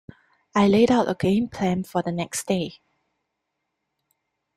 I 0.55 0.67
laid 0.67 0.89
out 0.89 1.11
a 1.11 1.13
game 1.13 1.47
plan 1.47 1.83
for 1.83 2.01
the 2.01 2.11
next 2.11 2.47
day. 2.47 2.79